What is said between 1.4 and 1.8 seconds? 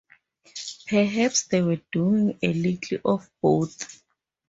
they were